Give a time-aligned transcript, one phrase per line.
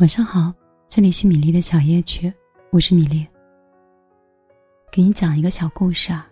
[0.00, 0.50] 晚上好，
[0.88, 2.32] 这里是米粒的小夜曲，
[2.70, 3.26] 我是米粒。
[4.90, 6.26] 给你讲一个小故事啊。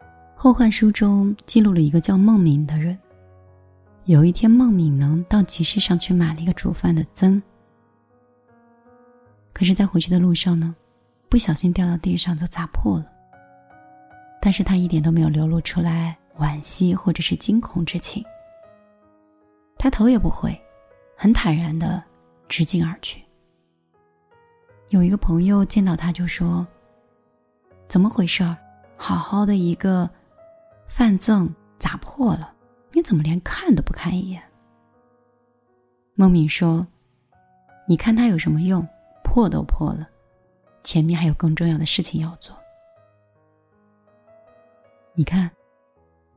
[0.34, 2.98] 《后汉书》中记录了一个叫孟敏的人。
[4.04, 7.40] 有一天，孟敏呢到集市上去买了一个煮饭的甑，
[9.54, 10.76] 可是，在回去的路上呢，
[11.30, 13.06] 不小心掉到地上就砸破了。
[14.38, 18.22] 但是他一点都没有流露出来惋惜或者是惊恐之情，
[19.78, 20.54] 他头也不回。
[21.16, 22.02] 很坦然的
[22.48, 23.22] 直径而去。
[24.90, 26.66] 有一个朋友见到他就说
[27.88, 28.56] ：“怎么回事儿？
[28.96, 30.08] 好好的一个
[30.86, 32.54] 饭赠砸破了，
[32.92, 34.42] 你怎么连看都不看一眼？”
[36.14, 36.86] 孟敏说
[37.88, 38.86] ：“你看它有什么用？
[39.24, 40.08] 破都破了，
[40.84, 42.56] 前面还有更重要的事情要做。
[45.12, 45.50] 你看，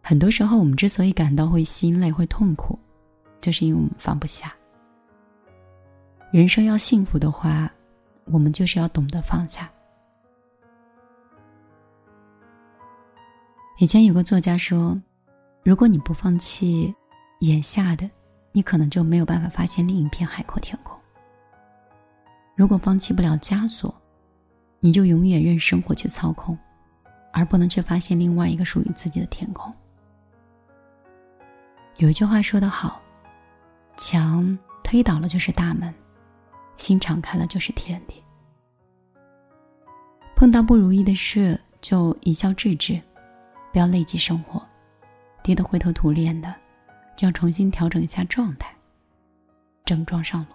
[0.00, 2.78] 很多时候我们之所以感到会心累、会痛苦，
[3.42, 4.54] 就是因为我们放不下。”
[6.30, 7.70] 人生要幸福的话，
[8.26, 9.70] 我们就是要懂得放下。
[13.78, 15.00] 以前有个作家说
[15.64, 16.94] ：“如果你不放弃
[17.40, 18.08] 眼下的，
[18.52, 20.98] 你可能就没有办法发现另一片海阔天空。
[22.54, 23.94] 如果放弃不了枷锁，
[24.80, 26.58] 你就永远任生活去操控，
[27.32, 29.72] 而不能去发现另外一个属于自己的天空。”
[31.96, 33.00] 有一句话说得好
[33.96, 35.92] ：“墙推倒了就是大门。”
[36.78, 38.14] 心敞开了就是天地。
[40.34, 42.98] 碰到不如意的事就一笑置之，
[43.72, 44.62] 不要累积生活，
[45.42, 46.54] 跌得灰头土脸的，
[47.16, 48.74] 就要重新调整一下状态，
[49.84, 50.54] 整装上路。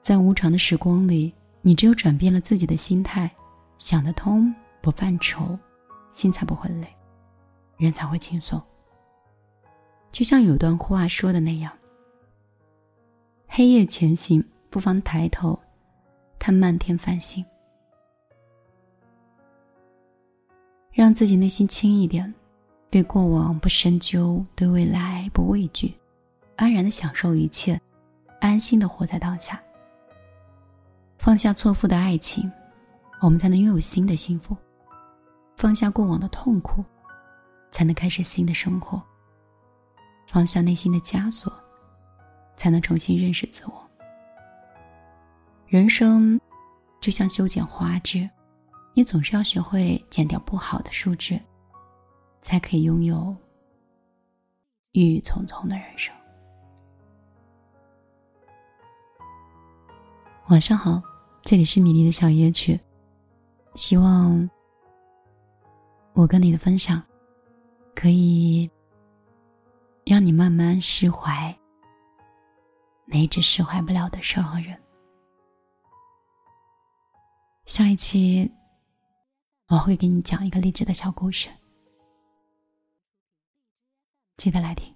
[0.00, 3.30] 在无常的时光里，你只有转变了自己的心态，
[3.78, 5.56] 想得通，不犯愁，
[6.10, 6.88] 心才不会累，
[7.76, 8.60] 人才会轻松。
[10.10, 11.72] 就像有段话说的那样。
[13.54, 15.60] 黑夜前行，不妨抬头
[16.38, 17.44] 看漫天繁星，
[20.90, 22.32] 让自己内心轻一点，
[22.88, 25.94] 对过往不深究，对未来不畏惧，
[26.56, 27.78] 安然的享受一切，
[28.40, 29.62] 安心的活在当下。
[31.18, 32.50] 放下错付的爱情，
[33.20, 34.56] 我们才能拥有新的幸福；
[35.58, 36.82] 放下过往的痛苦，
[37.70, 38.98] 才能开始新的生活；
[40.26, 41.52] 放下内心的枷锁。
[42.62, 43.90] 才能重新认识自我。
[45.66, 46.40] 人生
[47.00, 48.30] 就像修剪花枝，
[48.94, 51.40] 你总是要学会剪掉不好的树枝，
[52.40, 53.34] 才可以拥有
[54.92, 56.14] 郁郁葱葱的人生。
[60.46, 61.02] 晚上好，
[61.42, 62.78] 这里是米粒的小夜曲，
[63.74, 64.48] 希望
[66.12, 67.02] 我跟你的分享
[67.92, 68.70] 可以
[70.04, 71.52] 让你慢慢释怀。
[73.12, 74.80] 那一直释怀不了的事和人。
[77.66, 78.50] 下一期
[79.68, 81.50] 我会给你讲一个励志的小故事，
[84.38, 84.91] 记得来听。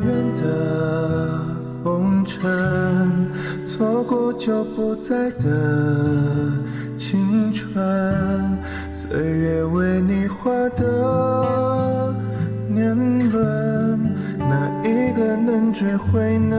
[0.00, 1.40] 远的
[1.82, 2.46] 红尘，
[3.66, 6.52] 错过就不再的
[6.98, 8.58] 青春，
[9.00, 12.14] 岁月为你画的
[12.68, 12.96] 年
[13.30, 13.98] 轮，
[14.38, 16.56] 哪一个能追回呢？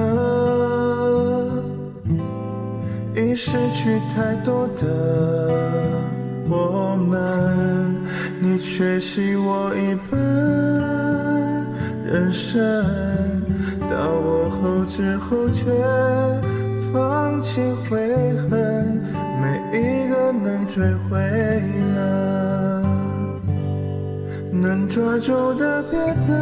[3.16, 5.92] 已失去太多的
[6.50, 7.96] 我们，
[8.40, 10.18] 你却惜我一半。
[12.12, 12.59] 人生
[13.81, 15.64] 到我后知后，觉
[16.92, 18.00] 放弃悔
[18.50, 19.00] 恨，
[19.40, 21.20] 没一个能追回
[21.96, 22.82] 了。
[24.52, 26.34] 能抓住的别走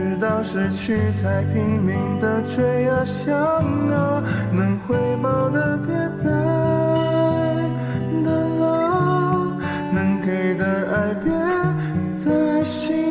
[0.00, 6.30] 直到失去才拼命的追啊想啊，能回报的别再
[8.24, 9.54] 等了，
[9.92, 11.30] 能给的爱别
[12.16, 13.09] 再心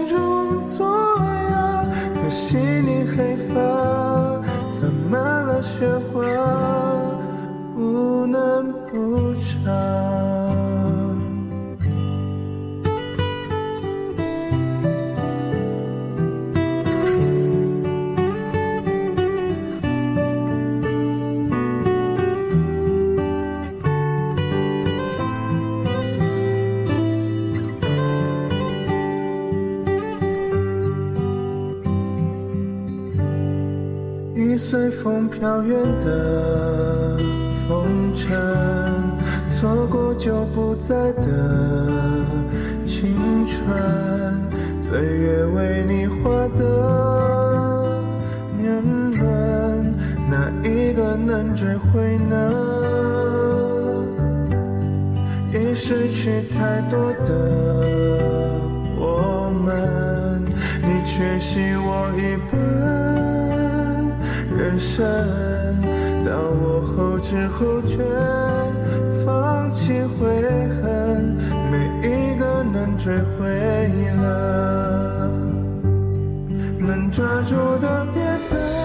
[34.89, 37.17] 风飘远的
[37.67, 38.37] 风尘，
[39.51, 42.25] 错过就不再的
[42.85, 43.57] 青春，
[44.89, 48.01] 岁月为你画的
[48.57, 49.93] 年轮，
[50.29, 52.35] 哪一个能追回呢？
[55.51, 58.61] 已失去太多的
[58.97, 60.43] 我们，
[60.81, 63.18] 你缺席我一半
[64.79, 65.05] 人生，
[66.23, 67.97] 到我后知后觉，
[69.25, 70.41] 放弃悔
[70.81, 71.35] 恨，
[71.69, 71.75] 没
[72.07, 73.45] 一个能追回
[74.21, 75.29] 了，
[76.79, 78.78] 能抓住的别再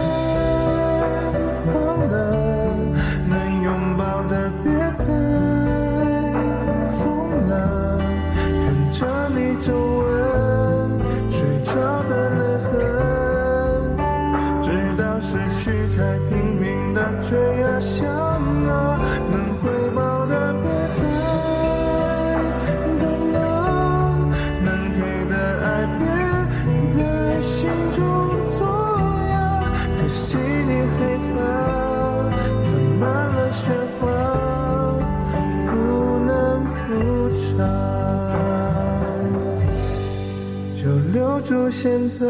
[41.45, 42.27] 出现在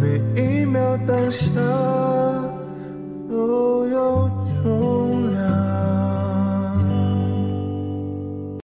[0.00, 1.50] 每一秒当下
[3.28, 4.30] 都有